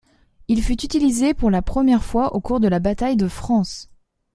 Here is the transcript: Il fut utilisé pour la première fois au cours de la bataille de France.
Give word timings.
Il 0.47 0.63
fut 0.63 0.83
utilisé 0.83 1.35
pour 1.35 1.51
la 1.51 1.61
première 1.61 2.03
fois 2.03 2.33
au 2.33 2.41
cours 2.41 2.59
de 2.59 2.67
la 2.67 2.79
bataille 2.79 3.17
de 3.17 3.27
France. 3.27 3.91